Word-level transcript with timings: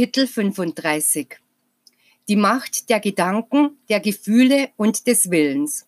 Kapitel 0.00 0.26
35 0.26 1.36
Die 2.26 2.36
Macht 2.36 2.88
der 2.88 3.00
Gedanken, 3.00 3.76
der 3.90 4.00
Gefühle 4.00 4.70
und 4.78 5.06
des 5.06 5.30
Willens. 5.30 5.86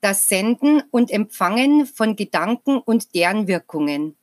Das 0.00 0.30
Senden 0.30 0.82
und 0.90 1.10
Empfangen 1.10 1.84
von 1.84 2.16
Gedanken 2.16 2.78
und 2.78 3.14
deren 3.14 3.46
Wirkungen. 3.48 4.16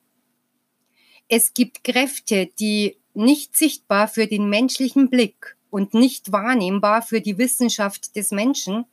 Es 1.28 1.54
gibt 1.54 1.84
Kräfte, 1.84 2.50
die 2.60 2.98
nicht 3.14 3.56
sichtbar 3.56 4.08
für 4.08 4.26
den 4.26 4.50
menschlichen 4.50 5.12
Blick 5.12 5.56
und 5.70 5.94
nicht 5.94 6.32
wahrnehmbar 6.32 7.04
für 7.04 7.22
die 7.22 7.38
Wissenschaft 7.38 8.16
des 8.16 8.32
Menschen 8.32 8.86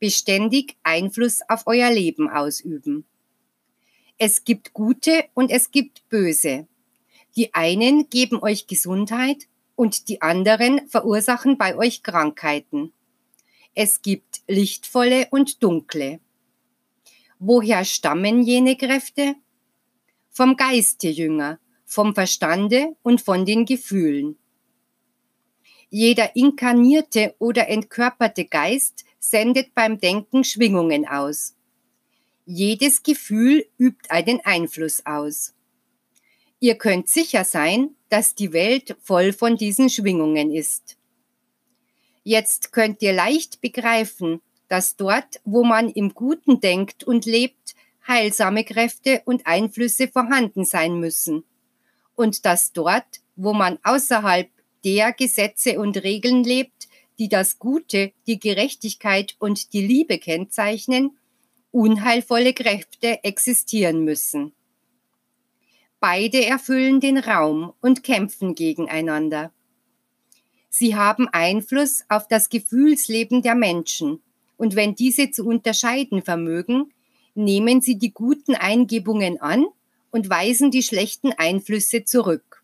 beständig 0.00 0.74
Einfluss 0.82 1.42
auf 1.48 1.62
euer 1.66 1.92
Leben 1.92 2.28
ausüben. 2.28 3.04
Es 4.18 4.42
gibt 4.42 4.72
gute 4.72 5.26
und 5.32 5.52
es 5.52 5.70
gibt 5.70 6.08
böse, 6.08 6.66
die 7.36 7.54
einen 7.54 8.08
geben 8.08 8.42
euch 8.42 8.66
Gesundheit 8.66 9.46
und 9.74 10.08
die 10.08 10.22
anderen 10.22 10.88
verursachen 10.88 11.58
bei 11.58 11.76
euch 11.76 12.02
Krankheiten. 12.02 12.92
Es 13.74 14.00
gibt 14.00 14.40
lichtvolle 14.48 15.28
und 15.30 15.62
dunkle. 15.62 16.20
Woher 17.38 17.84
stammen 17.84 18.42
jene 18.42 18.76
Kräfte? 18.76 19.34
Vom 20.30 20.56
Geiste 20.56 21.08
Jünger, 21.08 21.60
vom 21.84 22.14
Verstande 22.14 22.96
und 23.02 23.20
von 23.20 23.44
den 23.44 23.66
Gefühlen. 23.66 24.38
Jeder 25.90 26.34
inkarnierte 26.34 27.34
oder 27.38 27.68
entkörperte 27.68 28.46
Geist 28.46 29.04
sendet 29.18 29.74
beim 29.74 29.98
Denken 29.98 30.42
Schwingungen 30.42 31.06
aus. 31.06 31.54
Jedes 32.44 33.02
Gefühl 33.02 33.66
übt 33.78 34.08
einen 34.08 34.40
Einfluss 34.44 35.04
aus. 35.04 35.55
Ihr 36.66 36.74
könnt 36.74 37.08
sicher 37.08 37.44
sein, 37.44 37.94
dass 38.08 38.34
die 38.34 38.52
Welt 38.52 38.96
voll 39.00 39.32
von 39.32 39.56
diesen 39.56 39.88
Schwingungen 39.88 40.52
ist. 40.52 40.96
Jetzt 42.24 42.72
könnt 42.72 43.02
ihr 43.02 43.12
leicht 43.12 43.60
begreifen, 43.60 44.40
dass 44.66 44.96
dort, 44.96 45.40
wo 45.44 45.62
man 45.62 45.88
im 45.90 46.12
Guten 46.12 46.58
denkt 46.58 47.04
und 47.04 47.24
lebt, 47.24 47.76
heilsame 48.08 48.64
Kräfte 48.64 49.22
und 49.26 49.46
Einflüsse 49.46 50.08
vorhanden 50.08 50.64
sein 50.64 50.98
müssen. 50.98 51.44
Und 52.16 52.44
dass 52.44 52.72
dort, 52.72 53.20
wo 53.36 53.52
man 53.52 53.78
außerhalb 53.84 54.50
der 54.84 55.12
Gesetze 55.12 55.78
und 55.78 56.02
Regeln 56.02 56.42
lebt, 56.42 56.88
die 57.20 57.28
das 57.28 57.60
Gute, 57.60 58.10
die 58.26 58.40
Gerechtigkeit 58.40 59.36
und 59.38 59.72
die 59.72 59.86
Liebe 59.86 60.18
kennzeichnen, 60.18 61.16
unheilvolle 61.70 62.54
Kräfte 62.54 63.22
existieren 63.22 64.02
müssen. 64.02 64.52
Beide 66.00 66.44
erfüllen 66.44 67.00
den 67.00 67.18
Raum 67.18 67.72
und 67.80 68.02
kämpfen 68.02 68.54
gegeneinander. 68.54 69.52
Sie 70.68 70.94
haben 70.94 71.26
Einfluss 71.28 72.04
auf 72.08 72.28
das 72.28 72.50
Gefühlsleben 72.50 73.42
der 73.42 73.54
Menschen, 73.54 74.20
und 74.58 74.76
wenn 74.76 74.94
diese 74.94 75.30
zu 75.30 75.44
unterscheiden 75.44 76.22
vermögen, 76.22 76.92
nehmen 77.34 77.80
sie 77.80 77.98
die 77.98 78.12
guten 78.12 78.54
Eingebungen 78.54 79.40
an 79.40 79.66
und 80.10 80.28
weisen 80.30 80.70
die 80.70 80.82
schlechten 80.82 81.32
Einflüsse 81.32 82.04
zurück. 82.04 82.62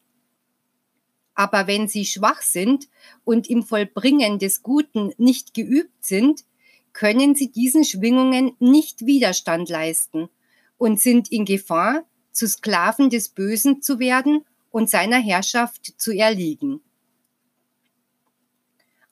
Aber 1.35 1.67
wenn 1.67 1.89
sie 1.89 2.05
schwach 2.05 2.43
sind 2.43 2.89
und 3.25 3.49
im 3.49 3.63
Vollbringen 3.63 4.39
des 4.39 4.63
Guten 4.63 5.13
nicht 5.17 5.55
geübt 5.55 6.05
sind, 6.05 6.45
können 6.93 7.35
sie 7.35 7.51
diesen 7.51 7.85
Schwingungen 7.85 8.53
nicht 8.59 9.07
Widerstand 9.07 9.69
leisten 9.69 10.29
und 10.77 11.01
sind 11.01 11.33
in 11.33 11.45
Gefahr, 11.45 12.05
zu 12.33 12.49
Sklaven 12.49 13.11
des 13.11 13.29
Bösen 13.29 13.83
zu 13.83 13.99
werden 13.99 14.45
und 14.71 14.91
seiner 14.91 15.19
Herrschaft 15.19 15.95
zu 15.99 16.13
erliegen. 16.13 16.81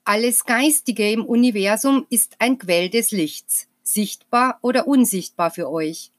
Alles 0.05 0.45
Geistige 0.45 1.11
im 1.13 1.25
Universum 1.25 2.07
ist 2.09 2.37
ein 2.39 2.59
Quell 2.59 2.89
des 2.89 3.11
Lichts, 3.11 3.69
sichtbar 3.83 4.59
oder 4.63 4.89
unsichtbar 4.89 5.51
für 5.51 5.71
euch. 5.71 6.11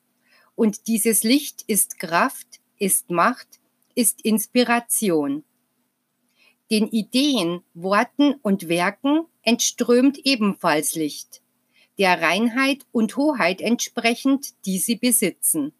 Und 0.55 0.87
dieses 0.87 1.23
Licht 1.23 1.63
ist 1.67 1.99
Kraft, 1.99 2.61
ist 2.77 3.09
Macht, 3.09 3.59
ist 3.95 4.21
Inspiration. 4.21 5.43
Den 6.69 6.87
Ideen, 6.87 7.63
Worten 7.73 8.35
und 8.41 8.69
Werken 8.69 9.25
entströmt 9.41 10.19
ebenfalls 10.19 10.95
Licht, 10.95 11.41
der 11.97 12.21
Reinheit 12.21 12.85
und 12.91 13.17
Hoheit 13.17 13.59
entsprechend, 13.59 14.53
die 14.65 14.77
sie 14.77 14.95
besitzen. 14.95 15.73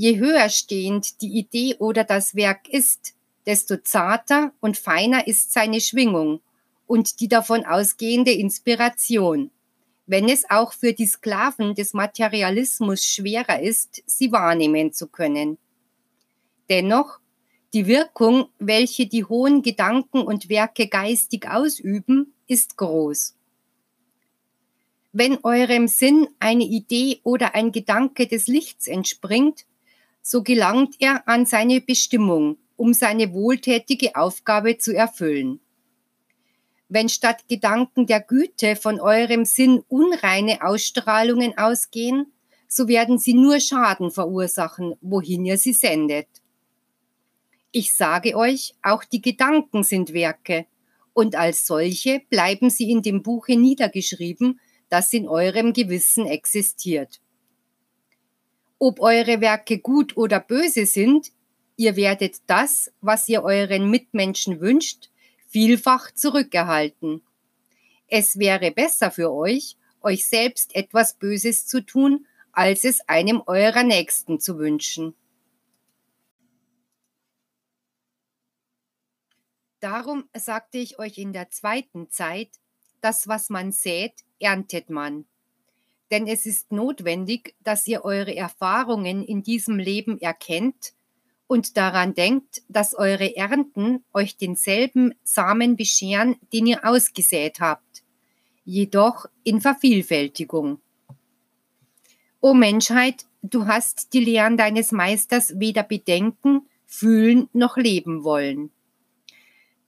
Je 0.00 0.16
höher 0.20 0.48
stehend 0.48 1.22
die 1.22 1.40
Idee 1.40 1.74
oder 1.80 2.04
das 2.04 2.36
Werk 2.36 2.68
ist, 2.68 3.14
desto 3.46 3.78
zarter 3.78 4.52
und 4.60 4.76
feiner 4.76 5.26
ist 5.26 5.52
seine 5.52 5.80
Schwingung 5.80 6.40
und 6.86 7.18
die 7.18 7.26
davon 7.26 7.66
ausgehende 7.66 8.30
Inspiration, 8.30 9.50
wenn 10.06 10.28
es 10.28 10.48
auch 10.50 10.72
für 10.72 10.92
die 10.92 11.08
Sklaven 11.08 11.74
des 11.74 11.94
Materialismus 11.94 13.04
schwerer 13.04 13.60
ist, 13.60 14.04
sie 14.06 14.30
wahrnehmen 14.30 14.92
zu 14.92 15.08
können. 15.08 15.58
Dennoch, 16.70 17.18
die 17.72 17.88
Wirkung, 17.88 18.50
welche 18.60 19.08
die 19.08 19.24
hohen 19.24 19.62
Gedanken 19.62 20.20
und 20.20 20.48
Werke 20.48 20.86
geistig 20.86 21.48
ausüben, 21.48 22.34
ist 22.46 22.76
groß. 22.76 23.34
Wenn 25.10 25.38
eurem 25.42 25.88
Sinn 25.88 26.28
eine 26.38 26.62
Idee 26.62 27.18
oder 27.24 27.56
ein 27.56 27.72
Gedanke 27.72 28.28
des 28.28 28.46
Lichts 28.46 28.86
entspringt, 28.86 29.64
so 30.22 30.42
gelangt 30.42 30.96
er 30.98 31.26
an 31.28 31.46
seine 31.46 31.80
Bestimmung, 31.80 32.58
um 32.76 32.94
seine 32.94 33.32
wohltätige 33.32 34.16
Aufgabe 34.16 34.78
zu 34.78 34.94
erfüllen. 34.94 35.60
Wenn 36.88 37.08
statt 37.08 37.48
Gedanken 37.48 38.06
der 38.06 38.20
Güte 38.20 38.76
von 38.76 39.00
eurem 39.00 39.44
Sinn 39.44 39.82
unreine 39.88 40.62
Ausstrahlungen 40.62 41.56
ausgehen, 41.58 42.32
so 42.66 42.88
werden 42.88 43.18
sie 43.18 43.34
nur 43.34 43.60
Schaden 43.60 44.10
verursachen, 44.10 44.94
wohin 45.00 45.44
ihr 45.44 45.58
sie 45.58 45.72
sendet. 45.72 46.28
Ich 47.72 47.94
sage 47.94 48.36
euch, 48.36 48.74
auch 48.82 49.04
die 49.04 49.20
Gedanken 49.20 49.82
sind 49.82 50.12
Werke, 50.12 50.66
und 51.12 51.34
als 51.34 51.66
solche 51.66 52.20
bleiben 52.30 52.70
sie 52.70 52.90
in 52.90 53.02
dem 53.02 53.22
Buche 53.22 53.56
niedergeschrieben, 53.58 54.60
das 54.88 55.12
in 55.12 55.28
eurem 55.28 55.72
Gewissen 55.72 56.26
existiert. 56.26 57.20
Ob 58.78 59.00
eure 59.00 59.40
Werke 59.40 59.80
gut 59.80 60.16
oder 60.16 60.38
böse 60.38 60.86
sind, 60.86 61.32
ihr 61.76 61.96
werdet 61.96 62.42
das, 62.46 62.92
was 63.00 63.28
ihr 63.28 63.42
euren 63.42 63.90
Mitmenschen 63.90 64.60
wünscht, 64.60 65.10
vielfach 65.48 66.12
zurückerhalten. 66.12 67.22
Es 68.06 68.38
wäre 68.38 68.70
besser 68.70 69.10
für 69.10 69.32
euch, 69.32 69.76
euch 70.00 70.28
selbst 70.28 70.76
etwas 70.76 71.14
Böses 71.14 71.66
zu 71.66 71.84
tun, 71.84 72.26
als 72.52 72.84
es 72.84 73.00
einem 73.08 73.42
eurer 73.46 73.82
Nächsten 73.82 74.38
zu 74.38 74.58
wünschen. 74.58 75.14
Darum 79.80 80.28
sagte 80.36 80.78
ich 80.78 80.98
euch 80.98 81.18
in 81.18 81.32
der 81.32 81.50
zweiten 81.50 82.10
Zeit, 82.10 82.50
das, 83.00 83.28
was 83.28 83.48
man 83.48 83.72
sät, 83.72 84.24
erntet 84.40 84.90
man 84.90 85.26
denn 86.10 86.26
es 86.26 86.46
ist 86.46 86.72
notwendig, 86.72 87.54
dass 87.62 87.86
ihr 87.86 88.04
eure 88.04 88.34
Erfahrungen 88.34 89.22
in 89.24 89.42
diesem 89.42 89.78
Leben 89.78 90.18
erkennt 90.18 90.94
und 91.46 91.76
daran 91.76 92.14
denkt, 92.14 92.62
dass 92.68 92.94
eure 92.94 93.36
Ernten 93.36 94.04
euch 94.12 94.36
denselben 94.36 95.14
Samen 95.24 95.76
bescheren, 95.76 96.36
den 96.52 96.66
ihr 96.66 96.84
ausgesät 96.84 97.60
habt, 97.60 98.04
jedoch 98.64 99.26
in 99.44 99.60
Vervielfältigung. 99.60 100.80
O 102.40 102.54
Menschheit, 102.54 103.26
du 103.42 103.66
hast 103.66 104.12
die 104.12 104.20
Lehren 104.20 104.56
deines 104.56 104.92
Meisters 104.92 105.58
weder 105.58 105.82
bedenken, 105.82 106.68
fühlen 106.86 107.48
noch 107.52 107.76
leben 107.76 108.24
wollen. 108.24 108.70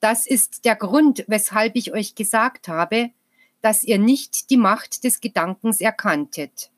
Das 0.01 0.27
ist 0.27 0.65
der 0.65 0.77
Grund, 0.77 1.25
weshalb 1.29 1.77
ich 1.77 1.93
euch 1.93 2.15
gesagt 2.15 2.69
habe, 2.69 3.11
dass 3.63 3.85
ihr 3.85 3.99
nicht 3.99 4.51
die 4.51 4.57
Macht 4.57 5.05
des 5.05 5.21
Gedankens 5.21 5.81
erkanntet. 5.81 6.71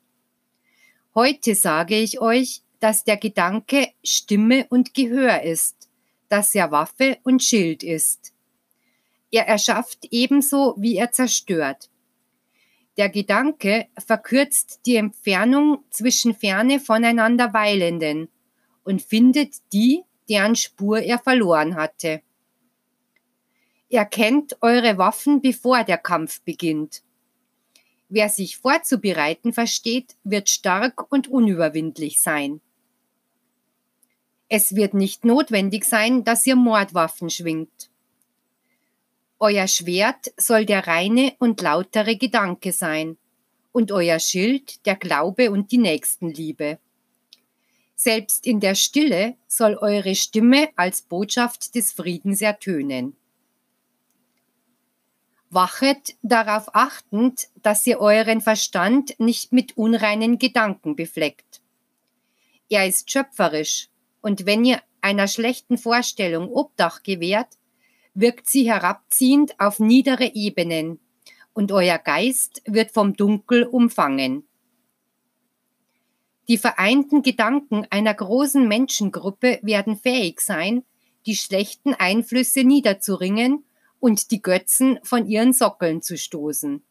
Heute 1.15 1.55
sage 1.55 1.95
ich 1.95 2.19
euch, 2.19 2.61
dass 2.79 3.03
der 3.03 3.17
Gedanke 3.17 3.87
Stimme 4.03 4.65
und 4.69 4.93
Gehör 4.93 5.43
ist, 5.43 5.89
dass 6.27 6.53
er 6.55 6.71
Waffe 6.71 7.17
und 7.23 7.43
Schild 7.43 7.83
ist. 7.83 8.33
Er 9.31 9.47
erschafft 9.47 10.07
ebenso, 10.11 10.75
wie 10.77 10.97
er 10.97 11.11
zerstört. 11.11 11.89
Der 12.97 13.09
Gedanke 13.09 13.87
verkürzt 13.97 14.81
die 14.85 14.97
Entfernung 14.97 15.83
zwischen 15.89 16.35
ferne 16.35 16.79
voneinander 16.79 17.53
Weilenden 17.53 18.29
und 18.83 19.01
findet 19.01 19.55
die, 19.71 20.03
deren 20.29 20.55
Spur 20.55 20.99
er 20.99 21.17
verloren 21.19 21.75
hatte. 21.75 22.21
Erkennt 23.93 24.57
eure 24.61 24.97
Waffen, 24.97 25.39
bevor 25.39 25.83
der 25.83 25.99
Kampf 25.99 26.41
beginnt. 26.41 27.03
Wer 28.09 28.27
sich 28.27 28.57
vorzubereiten 28.57 29.53
versteht, 29.53 30.15
wird 30.23 30.49
stark 30.49 31.11
und 31.11 31.27
unüberwindlich 31.27 32.19
sein. 32.19 32.59
Es 34.49 34.75
wird 34.75 34.95
nicht 34.95 35.25
notwendig 35.25 35.85
sein, 35.85 36.23
dass 36.23 36.47
ihr 36.47 36.55
Mordwaffen 36.55 37.29
schwingt. 37.29 37.91
Euer 39.37 39.67
Schwert 39.67 40.33
soll 40.37 40.65
der 40.65 40.87
reine 40.87 41.35
und 41.37 41.61
lautere 41.61 42.15
Gedanke 42.15 42.71
sein 42.71 43.17
und 43.73 43.91
euer 43.91 44.17
Schild 44.17 44.83
der 44.87 44.95
Glaube 44.95 45.51
und 45.51 45.71
die 45.71 45.77
Nächstenliebe. 45.77 46.79
Selbst 47.93 48.47
in 48.47 48.59
der 48.59 48.73
Stille 48.73 49.35
soll 49.47 49.75
eure 49.75 50.15
Stimme 50.15 50.69
als 50.77 51.03
Botschaft 51.03 51.75
des 51.75 51.91
Friedens 51.91 52.41
ertönen. 52.41 53.15
Wachet 55.53 56.15
darauf 56.23 56.73
achtend, 56.73 57.47
dass 57.61 57.85
ihr 57.85 57.99
euren 57.99 58.41
Verstand 58.41 59.19
nicht 59.19 59.51
mit 59.51 59.77
unreinen 59.77 60.39
Gedanken 60.39 60.95
befleckt. 60.95 61.61
Er 62.69 62.87
ist 62.87 63.11
schöpferisch, 63.11 63.89
und 64.21 64.45
wenn 64.45 64.65
ihr 64.65 64.81
einer 65.01 65.27
schlechten 65.27 65.77
Vorstellung 65.77 66.49
Obdach 66.51 67.03
gewährt, 67.03 67.57
wirkt 68.13 68.49
sie 68.49 68.69
herabziehend 68.71 69.59
auf 69.59 69.79
niedere 69.79 70.33
Ebenen, 70.33 70.99
und 71.53 71.71
euer 71.71 71.99
Geist 71.99 72.61
wird 72.65 72.91
vom 72.91 73.15
Dunkel 73.15 73.63
umfangen. 73.63 74.47
Die 76.47 76.57
vereinten 76.57 77.21
Gedanken 77.21 77.85
einer 77.89 78.13
großen 78.13 78.67
Menschengruppe 78.67 79.59
werden 79.61 79.97
fähig 79.97 80.41
sein, 80.41 80.83
die 81.25 81.35
schlechten 81.35 81.93
Einflüsse 81.93 82.63
niederzuringen 82.63 83.63
und 84.03 84.31
die 84.31 84.41
Götzen 84.41 84.99
von 85.03 85.27
ihren 85.27 85.53
Sockeln 85.53 86.01
zu 86.01 86.17
stoßen. 86.17 86.83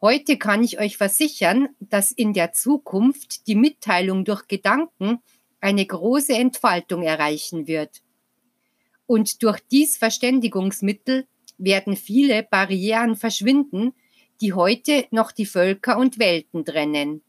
Heute 0.00 0.38
kann 0.38 0.64
ich 0.64 0.80
euch 0.80 0.96
versichern, 0.96 1.68
dass 1.78 2.10
in 2.10 2.32
der 2.32 2.52
Zukunft 2.52 3.46
die 3.46 3.54
Mitteilung 3.54 4.24
durch 4.24 4.48
Gedanken 4.48 5.20
eine 5.60 5.86
große 5.86 6.34
Entfaltung 6.34 7.04
erreichen 7.04 7.68
wird. 7.68 8.02
Und 9.06 9.44
durch 9.44 9.60
dies 9.70 9.96
Verständigungsmittel 9.96 11.28
werden 11.58 11.94
viele 11.94 12.42
Barrieren 12.42 13.14
verschwinden, 13.14 13.92
die 14.40 14.52
heute 14.52 15.06
noch 15.12 15.30
die 15.30 15.46
Völker 15.46 15.96
und 15.96 16.18
Welten 16.18 16.64
trennen. 16.64 17.22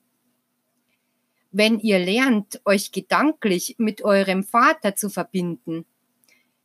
Wenn 1.51 1.77
ihr 1.77 1.99
lernt, 1.99 2.61
euch 2.65 2.91
gedanklich 2.91 3.75
mit 3.77 4.03
eurem 4.03 4.43
Vater 4.43 4.95
zu 4.95 5.11
verbinden, 5.11 5.85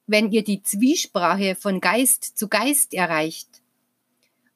wenn 0.07 0.31
ihr 0.31 0.45
die 0.45 0.63
Zwiesprache 0.63 1.55
von 1.55 1.81
Geist 1.81 2.37
zu 2.37 2.49
Geist 2.49 2.95
erreicht? 2.95 3.63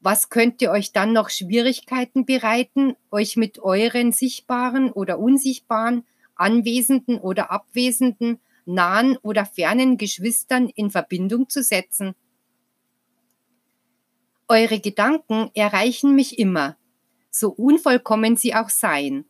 Was 0.01 0.29
könnte 0.29 0.71
euch 0.71 0.93
dann 0.93 1.13
noch 1.13 1.31
Schwierigkeiten 1.31 2.27
bereiten, 2.27 2.95
euch 3.11 3.37
mit 3.37 3.59
euren 3.59 4.13
sichtbaren 4.13 4.93
oder 4.93 5.19
unsichtbaren, 5.19 6.05
anwesenden 6.35 7.19
oder 7.19 7.51
abwesenden, 7.51 8.39
nahen 8.67 9.17
oder 9.23 9.47
fernen 9.47 9.97
Geschwistern 9.97 10.69
in 10.69 10.91
Verbindung 10.91 11.49
zu 11.49 11.63
setzen? 11.63 12.15
Eure 14.49 14.79
Gedanken 14.79 15.51
erreichen 15.55 16.15
mich 16.15 16.39
immer, 16.39 16.77
so 17.31 17.51
unvollkommen 17.51 18.37
sie 18.37 18.55
auch 18.55 18.71
seien, 18.71 19.25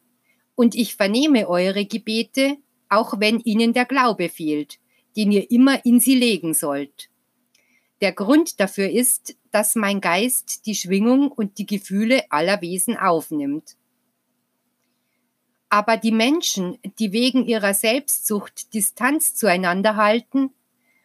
und 0.54 0.74
ich 0.74 0.96
vernehme 0.96 1.48
eure 1.48 1.86
Gebete, 1.86 2.56
auch 2.88 3.18
wenn 3.18 3.40
ihnen 3.40 3.72
der 3.72 3.84
Glaube 3.84 4.28
fehlt, 4.28 4.78
den 5.16 5.32
ihr 5.32 5.50
immer 5.50 5.84
in 5.84 6.00
sie 6.00 6.14
legen 6.14 6.54
sollt. 6.54 7.08
Der 8.00 8.12
Grund 8.12 8.60
dafür 8.60 8.90
ist, 8.90 9.36
dass 9.50 9.74
mein 9.74 10.00
Geist 10.00 10.66
die 10.66 10.74
Schwingung 10.74 11.32
und 11.32 11.58
die 11.58 11.66
Gefühle 11.66 12.24
aller 12.30 12.60
Wesen 12.60 12.96
aufnimmt. 12.96 13.76
Aber 15.68 15.96
die 15.96 16.12
Menschen, 16.12 16.78
die 16.98 17.12
wegen 17.12 17.46
ihrer 17.46 17.74
Selbstsucht 17.74 18.74
Distanz 18.74 19.34
zueinander 19.34 19.96
halten, 19.96 20.50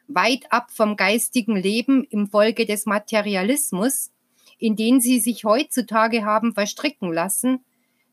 weit 0.08 0.52
ab 0.52 0.72
vom 0.72 0.98
geistigen 0.98 1.56
Leben 1.56 2.04
im 2.04 2.28
Folge 2.28 2.66
des 2.66 2.86
Materialismus, 2.86 4.12
in 4.60 4.76
den 4.76 5.02
sie 5.02 5.20
sich 5.20 5.46
heutzutage 5.46 6.26
haben 6.26 6.54
verstricken 6.54 7.12
lassen, 7.12 7.64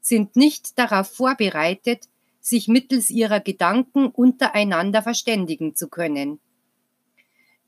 sind 0.01 0.37
nicht 0.37 0.79
darauf 0.79 1.09
vorbereitet, 1.11 2.09
sich 2.41 2.69
mittels 2.69 3.11
ihrer 3.11 3.41
Gedanken 3.41 4.07
untereinander 4.07 5.03
verständigen 5.03 5.75
zu 5.75 5.89
können. 5.89 6.41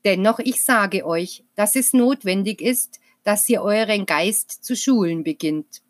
Dennoch 0.03 0.39
ich 0.39 0.63
sage 0.63 1.05
euch, 1.05 1.43
dass 1.55 1.75
es 1.75 1.93
notwendig 1.93 2.61
ist, 2.61 2.99
dass 3.23 3.47
ihr 3.49 3.61
euren 3.61 4.05
Geist 4.05 4.63
zu 4.63 4.75
schulen 4.75 5.23
beginnt. 5.23 5.81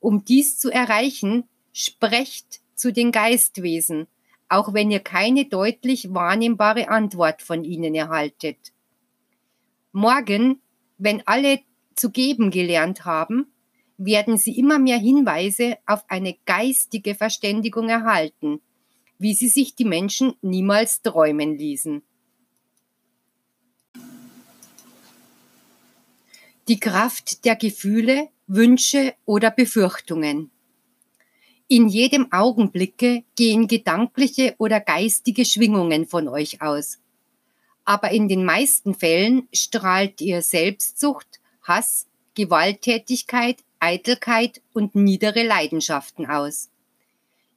Um 0.00 0.24
dies 0.24 0.58
zu 0.58 0.70
erreichen, 0.70 1.44
sprecht 1.72 2.60
zu 2.74 2.92
den 2.92 3.12
Geistwesen, 3.12 4.06
auch 4.48 4.72
wenn 4.74 4.90
ihr 4.90 5.00
keine 5.00 5.46
deutlich 5.46 6.12
wahrnehmbare 6.12 6.88
Antwort 6.88 7.42
von 7.42 7.64
ihnen 7.64 7.94
erhaltet. 7.94 8.72
Morgen, 9.92 10.60
wenn 10.98 11.26
alle 11.26 11.60
zu 11.96 12.10
geben 12.10 12.50
gelernt 12.50 13.04
haben, 13.04 13.52
werden 13.98 14.38
sie 14.38 14.56
immer 14.56 14.78
mehr 14.78 14.98
Hinweise 14.98 15.76
auf 15.84 16.04
eine 16.08 16.36
geistige 16.46 17.14
Verständigung 17.14 17.88
erhalten, 17.88 18.60
wie 19.18 19.34
sie 19.34 19.48
sich 19.48 19.74
die 19.74 19.84
Menschen 19.84 20.34
niemals 20.40 21.02
träumen 21.02 21.58
ließen. 21.58 22.02
Die 26.68 26.78
Kraft 26.78 27.44
der 27.44 27.56
Gefühle, 27.56 28.28
Wünsche 28.46 29.14
oder 29.24 29.50
Befürchtungen. 29.50 30.50
In 31.66 31.88
jedem 31.88 32.32
Augenblicke 32.32 33.24
gehen 33.36 33.68
gedankliche 33.68 34.54
oder 34.58 34.80
geistige 34.80 35.44
Schwingungen 35.44 36.06
von 36.06 36.28
euch 36.28 36.62
aus. 36.62 36.98
Aber 37.84 38.10
in 38.10 38.28
den 38.28 38.44
meisten 38.44 38.94
Fällen 38.94 39.48
strahlt 39.52 40.20
ihr 40.20 40.42
Selbstsucht, 40.42 41.40
Hass, 41.62 42.07
Gewalttätigkeit, 42.38 43.64
Eitelkeit 43.80 44.62
und 44.72 44.94
niedere 44.94 45.42
Leidenschaften 45.42 46.26
aus. 46.26 46.70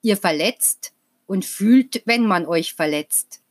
Ihr 0.01 0.17
verletzt 0.17 0.91
und 1.27 1.45
fühlt, 1.45 2.01
wenn 2.05 2.25
man 2.25 2.47
euch 2.47 2.73
verletzt. 2.73 3.41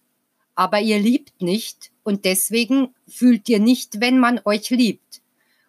Aber 0.57 0.81
ihr 0.81 0.99
liebt 0.99 1.40
nicht 1.40 1.93
und 2.02 2.25
deswegen 2.25 2.97
fühlt 3.07 3.49
ihr 3.49 3.61
nicht, 3.61 4.00
wenn 4.00 4.19
man 4.19 4.40
euch 4.45 4.71
liebt. 4.71 5.23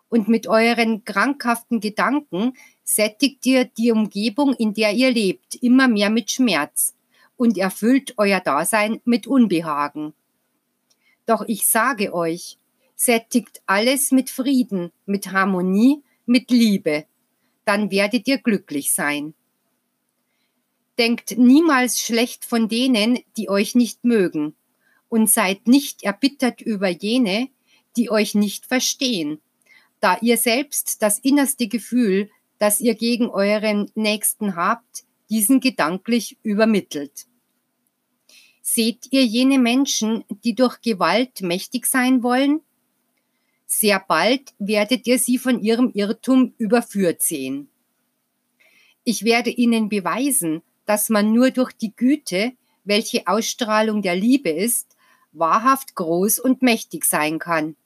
Und 0.09 0.27
mit 0.27 0.47
euren 0.47 1.05
krankhaften 1.05 1.79
Gedanken 1.79 2.53
sättigt 2.83 3.45
ihr 3.45 3.65
die 3.65 3.91
Umgebung, 3.91 4.55
in 4.55 4.73
der 4.73 4.93
ihr 4.93 5.11
lebt, 5.11 5.53
immer 5.61 5.87
mehr 5.87 6.09
mit 6.09 6.31
Schmerz 6.31 6.95
und 7.37 7.59
erfüllt 7.59 8.15
euer 8.17 8.39
Dasein 8.39 8.99
mit 9.05 9.27
Unbehagen. 9.27 10.13
Doch 11.27 11.43
ich 11.47 11.67
sage 11.67 12.15
euch, 12.15 12.57
sättigt 13.03 13.61
alles 13.65 14.11
mit 14.11 14.29
Frieden, 14.29 14.91
mit 15.05 15.31
Harmonie 15.31 16.03
mit 16.25 16.51
Liebe, 16.51 17.05
dann 17.65 17.91
werdet 17.91 18.27
ihr 18.27 18.37
glücklich 18.37 18.93
sein. 18.93 19.33
Denkt 20.97 21.37
niemals 21.37 21.99
schlecht 21.99 22.45
von 22.45 22.69
denen, 22.69 23.19
die 23.37 23.49
euch 23.49 23.75
nicht 23.75 24.03
mögen, 24.03 24.55
und 25.09 25.29
seid 25.29 25.67
nicht 25.67 26.03
erbittert 26.03 26.61
über 26.61 26.87
jene, 26.87 27.49
die 27.97 28.09
euch 28.09 28.35
nicht 28.35 28.65
verstehen, 28.65 29.41
da 29.99 30.17
ihr 30.21 30.37
selbst 30.37 31.01
das 31.01 31.19
innerste 31.19 31.67
Gefühl, 31.67 32.29
das 32.59 32.79
ihr 32.79 32.95
gegen 32.95 33.29
euren 33.29 33.91
Nächsten 33.95 34.55
habt, 34.55 35.03
diesen 35.29 35.59
gedanklich 35.59 36.37
übermittelt. 36.43 37.25
Seht 38.61 39.07
ihr 39.11 39.25
jene 39.25 39.59
Menschen, 39.59 40.23
die 40.29 40.55
durch 40.55 40.79
Gewalt 40.81 41.41
mächtig 41.41 41.87
sein 41.87 42.23
wollen? 42.23 42.61
Sehr 43.73 44.03
bald 44.05 44.53
werdet 44.59 45.07
ihr 45.07 45.17
sie 45.17 45.37
von 45.37 45.61
ihrem 45.61 45.91
Irrtum 45.93 46.53
überführt 46.57 47.21
sehen. 47.23 47.69
Ich 49.05 49.23
werde 49.23 49.49
ihnen 49.49 49.87
beweisen, 49.87 50.61
dass 50.85 51.07
man 51.07 51.31
nur 51.31 51.51
durch 51.51 51.71
die 51.71 51.95
Güte, 51.95 52.51
welche 52.83 53.27
Ausstrahlung 53.27 54.01
der 54.01 54.17
Liebe 54.17 54.49
ist, 54.49 54.97
wahrhaft 55.31 55.95
groß 55.95 56.39
und 56.39 56.61
mächtig 56.61 57.05
sein 57.05 57.39
kann. 57.39 57.77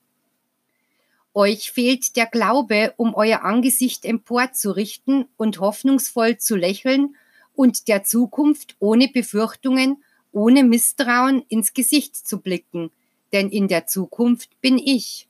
Euch 1.35 1.71
fehlt 1.71 2.15
der 2.15 2.25
Glaube, 2.25 2.95
um 2.97 3.13
euer 3.13 3.43
Angesicht 3.43 4.05
emporzurichten 4.05 5.27
und 5.37 5.59
hoffnungsvoll 5.59 6.39
zu 6.39 6.55
lächeln 6.55 7.15
und 7.53 7.87
der 7.87 8.03
Zukunft 8.03 8.75
ohne 8.79 9.07
Befürchtungen, 9.07 10.03
ohne 10.31 10.63
Misstrauen 10.63 11.45
ins 11.47 11.75
Gesicht 11.75 12.15
zu 12.15 12.41
blicken, 12.41 12.89
denn 13.33 13.51
in 13.51 13.67
der 13.67 13.85
Zukunft 13.85 14.59
bin 14.61 14.79
ich. 14.79 15.27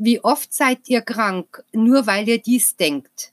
Wie 0.00 0.22
oft 0.22 0.54
seid 0.54 0.88
ihr 0.88 1.02
krank, 1.02 1.64
nur 1.72 2.06
weil 2.06 2.28
ihr 2.28 2.38
dies 2.38 2.76
denkt? 2.76 3.32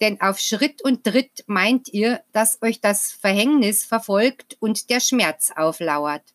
Denn 0.00 0.20
auf 0.20 0.40
Schritt 0.40 0.82
und 0.82 1.04
Tritt 1.04 1.44
meint 1.46 1.88
ihr, 1.92 2.20
dass 2.32 2.60
euch 2.62 2.80
das 2.80 3.12
Verhängnis 3.12 3.84
verfolgt 3.84 4.56
und 4.58 4.90
der 4.90 4.98
Schmerz 4.98 5.52
auflauert. 5.54 6.34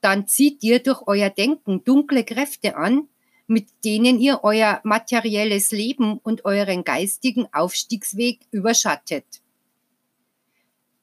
Dann 0.00 0.26
zieht 0.28 0.62
ihr 0.62 0.78
durch 0.78 1.02
euer 1.06 1.28
Denken 1.28 1.84
dunkle 1.84 2.24
Kräfte 2.24 2.76
an, 2.76 3.06
mit 3.46 3.68
denen 3.84 4.18
ihr 4.18 4.40
euer 4.44 4.80
materielles 4.82 5.70
Leben 5.70 6.16
und 6.16 6.46
euren 6.46 6.84
geistigen 6.84 7.46
Aufstiegsweg 7.52 8.40
überschattet. 8.50 9.26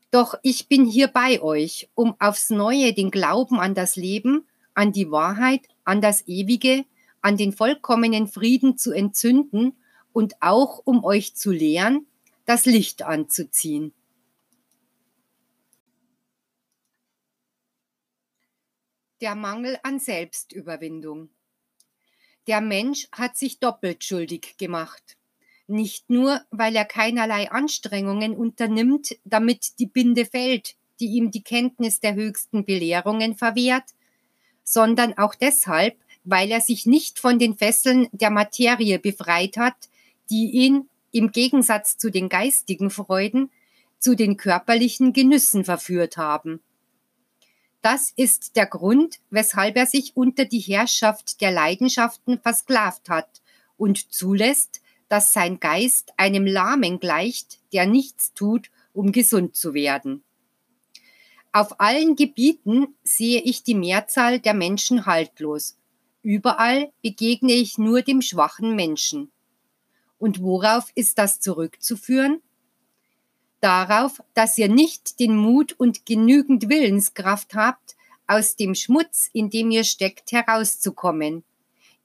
Doch 0.09 0.33
ich 0.41 0.67
bin 0.67 0.83
hier 0.83 1.07
bei 1.07 1.39
euch, 1.43 1.89
um 1.93 2.15
aufs 2.19 2.49
neue 2.49 2.91
den 2.93 3.11
Glauben 3.11 3.59
an 3.59 3.75
das 3.75 3.95
Leben, 3.95 4.47
an 4.73 4.91
die 4.91 5.11
Wahrheit, 5.11 5.67
an 5.83 6.01
das 6.01 6.27
Ewige, 6.27 6.85
an 7.21 7.37
den 7.37 7.51
vollkommenen 7.51 8.27
Frieden 8.27 8.77
zu 8.77 8.91
entzünden 8.91 9.77
und 10.13 10.35
auch 10.41 10.81
um 10.85 11.03
euch 11.03 11.35
zu 11.35 11.51
lehren, 11.51 12.07
das 12.45 12.65
Licht 12.65 13.03
anzuziehen. 13.03 13.93
Der 19.21 19.35
Mangel 19.35 19.77
an 19.83 19.99
Selbstüberwindung. 19.99 21.29
Der 22.47 22.61
Mensch 22.61 23.07
hat 23.11 23.37
sich 23.37 23.59
doppelt 23.59 24.03
schuldig 24.03 24.55
gemacht. 24.57 25.17
Nicht 25.67 26.09
nur, 26.09 26.41
weil 26.49 26.75
er 26.75 26.85
keinerlei 26.85 27.51
Anstrengungen 27.51 28.35
unternimmt, 28.35 29.15
damit 29.23 29.77
die 29.77 29.85
Binde 29.85 30.25
fällt, 30.25 30.75
die 30.99 31.07
ihm 31.07 31.31
die 31.31 31.43
Kenntnis 31.43 31.99
der 31.99 32.15
höchsten 32.15 32.65
Belehrungen 32.65 33.35
verwehrt, 33.35 33.91
sondern 34.63 35.17
auch 35.17 35.35
deshalb, 35.35 35.97
weil 36.29 36.51
er 36.51 36.61
sich 36.61 36.85
nicht 36.85 37.19
von 37.19 37.39
den 37.39 37.57
Fesseln 37.57 38.07
der 38.11 38.29
Materie 38.29 38.99
befreit 38.99 39.57
hat, 39.57 39.89
die 40.29 40.51
ihn, 40.51 40.87
im 41.11 41.31
Gegensatz 41.31 41.97
zu 41.97 42.11
den 42.11 42.29
geistigen 42.29 42.91
Freuden, 42.91 43.49
zu 43.97 44.15
den 44.15 44.37
körperlichen 44.37 45.11
Genüssen 45.11 45.65
verführt 45.65 46.17
haben. 46.17 46.61
Das 47.81 48.11
ist 48.15 48.55
der 48.55 48.67
Grund, 48.67 49.19
weshalb 49.31 49.75
er 49.75 49.87
sich 49.87 50.15
unter 50.15 50.45
die 50.45 50.59
Herrschaft 50.59 51.41
der 51.41 51.51
Leidenschaften 51.51 52.39
versklavt 52.39 53.09
hat 53.09 53.41
und 53.77 54.13
zulässt, 54.13 54.81
dass 55.07 55.33
sein 55.33 55.59
Geist 55.59 56.13
einem 56.17 56.45
Lahmen 56.45 56.99
gleicht, 56.99 57.59
der 57.73 57.87
nichts 57.87 58.33
tut, 58.33 58.69
um 58.93 59.11
gesund 59.11 59.55
zu 59.55 59.73
werden. 59.73 60.23
Auf 61.51 61.79
allen 61.79 62.15
Gebieten 62.15 62.95
sehe 63.03 63.41
ich 63.41 63.63
die 63.63 63.73
Mehrzahl 63.73 64.39
der 64.39 64.53
Menschen 64.53 65.07
haltlos. 65.07 65.79
Überall 66.21 66.91
begegne 67.01 67.53
ich 67.53 67.77
nur 67.77 68.01
dem 68.01 68.21
schwachen 68.21 68.75
Menschen. 68.75 69.31
Und 70.17 70.41
worauf 70.41 70.91
ist 70.95 71.17
das 71.17 71.39
zurückzuführen? 71.39 72.41
darauf, 73.61 74.21
dass 74.33 74.57
ihr 74.57 74.69
nicht 74.69 75.19
den 75.19 75.35
Mut 75.35 75.73
und 75.73 76.05
genügend 76.05 76.69
Willenskraft 76.69 77.53
habt, 77.55 77.95
aus 78.27 78.55
dem 78.55 78.75
Schmutz, 78.75 79.29
in 79.33 79.49
dem 79.49 79.71
ihr 79.71 79.83
steckt, 79.83 80.31
herauszukommen, 80.31 81.43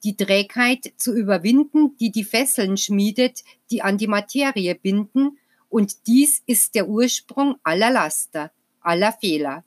die 0.03 0.17
Trägheit 0.17 0.93
zu 0.97 1.13
überwinden, 1.13 1.97
die 1.97 2.11
die 2.11 2.23
Fesseln 2.23 2.77
schmiedet, 2.77 3.43
die 3.69 3.81
an 3.81 3.97
die 3.97 4.07
Materie 4.07 4.75
binden, 4.75 5.37
und 5.69 6.07
dies 6.07 6.41
ist 6.45 6.75
der 6.75 6.87
Ursprung 6.87 7.55
aller 7.63 7.91
Laster, 7.91 8.51
aller 8.81 9.11
Fehler. 9.11 9.63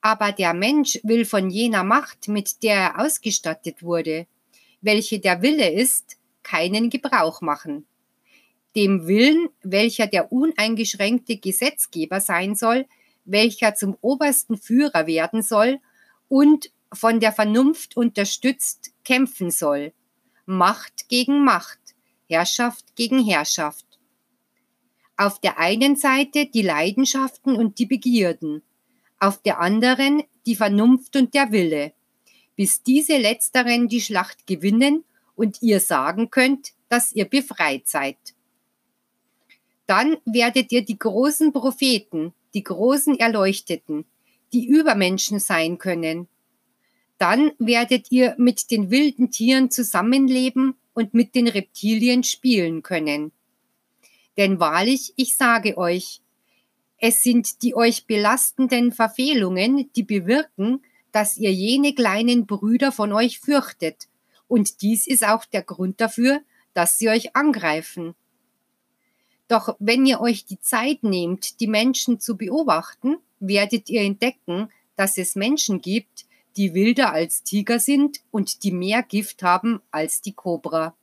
Aber 0.00 0.32
der 0.32 0.54
Mensch 0.54 0.98
will 1.02 1.24
von 1.24 1.50
jener 1.50 1.84
Macht, 1.84 2.28
mit 2.28 2.62
der 2.62 2.74
er 2.74 3.00
ausgestattet 3.00 3.82
wurde, 3.82 4.26
welche 4.80 5.20
der 5.20 5.42
Wille 5.42 5.70
ist, 5.70 6.16
keinen 6.42 6.88
Gebrauch 6.88 7.42
machen 7.42 7.86
dem 8.76 9.06
Willen, 9.06 9.48
welcher 9.62 10.06
der 10.06 10.32
uneingeschränkte 10.32 11.36
Gesetzgeber 11.36 12.20
sein 12.20 12.54
soll, 12.54 12.86
welcher 13.24 13.74
zum 13.74 13.96
obersten 14.00 14.56
Führer 14.56 15.06
werden 15.06 15.42
soll 15.42 15.78
und 16.28 16.70
von 16.92 17.20
der 17.20 17.32
Vernunft 17.32 17.96
unterstützt 17.96 18.92
kämpfen 19.04 19.50
soll. 19.50 19.92
Macht 20.46 21.08
gegen 21.08 21.44
Macht, 21.44 21.78
Herrschaft 22.28 22.96
gegen 22.96 23.24
Herrschaft. 23.24 23.86
Auf 25.16 25.40
der 25.40 25.58
einen 25.58 25.96
Seite 25.96 26.46
die 26.46 26.62
Leidenschaften 26.62 27.54
und 27.54 27.78
die 27.78 27.86
Begierden, 27.86 28.62
auf 29.20 29.40
der 29.42 29.60
anderen 29.60 30.22
die 30.46 30.56
Vernunft 30.56 31.14
und 31.16 31.34
der 31.34 31.52
Wille, 31.52 31.92
bis 32.56 32.82
diese 32.82 33.16
letzteren 33.16 33.88
die 33.88 34.00
Schlacht 34.00 34.46
gewinnen 34.46 35.04
und 35.36 35.62
ihr 35.62 35.80
sagen 35.80 36.30
könnt, 36.30 36.72
dass 36.88 37.12
ihr 37.12 37.26
befreit 37.26 37.86
seid 37.86 38.16
dann 39.90 40.18
werdet 40.24 40.70
ihr 40.70 40.84
die 40.84 41.00
großen 41.00 41.52
Propheten, 41.52 42.32
die 42.54 42.62
großen 42.62 43.18
Erleuchteten, 43.18 44.04
die 44.52 44.64
Übermenschen 44.64 45.40
sein 45.40 45.78
können. 45.78 46.28
Dann 47.18 47.50
werdet 47.58 48.12
ihr 48.12 48.36
mit 48.38 48.70
den 48.70 48.92
wilden 48.92 49.32
Tieren 49.32 49.68
zusammenleben 49.68 50.76
und 50.94 51.12
mit 51.12 51.34
den 51.34 51.48
Reptilien 51.48 52.22
spielen 52.22 52.84
können. 52.84 53.32
Denn 54.36 54.60
wahrlich, 54.60 55.12
ich 55.16 55.36
sage 55.36 55.76
euch, 55.76 56.20
es 57.00 57.22
sind 57.22 57.62
die 57.62 57.74
euch 57.74 58.06
belastenden 58.06 58.92
Verfehlungen, 58.92 59.90
die 59.96 60.02
bewirken, 60.02 60.82
dass 61.12 61.38
ihr 61.38 61.52
jene 61.52 61.94
kleinen 61.94 62.46
Brüder 62.46 62.92
von 62.92 63.12
euch 63.12 63.40
fürchtet. 63.40 64.06
Und 64.46 64.82
dies 64.82 65.06
ist 65.06 65.26
auch 65.26 65.46
der 65.46 65.62
Grund 65.62 66.00
dafür, 66.00 66.42
dass 66.74 66.98
sie 66.98 67.08
euch 67.08 67.34
angreifen. 67.34 68.14
Doch 69.48 69.74
wenn 69.80 70.06
ihr 70.06 70.20
euch 70.20 70.44
die 70.44 70.60
Zeit 70.60 71.02
nehmt, 71.02 71.58
die 71.60 71.66
Menschen 71.66 72.20
zu 72.20 72.36
beobachten, 72.36 73.16
werdet 73.40 73.88
ihr 73.88 74.02
entdecken, 74.02 74.68
dass 74.94 75.16
es 75.16 75.34
Menschen 75.34 75.80
gibt, 75.80 76.26
die 76.56 76.74
wilder 76.74 77.12
als 77.12 77.42
Tiger 77.42 77.80
sind 77.80 78.20
und 78.30 78.62
die 78.62 78.72
mehr 78.72 79.02
Gift 79.02 79.42
haben 79.42 79.80
als 79.90 80.20
die 80.20 80.32
Kobra. 80.32 80.94